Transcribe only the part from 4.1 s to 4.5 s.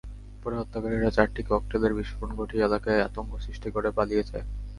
যায়।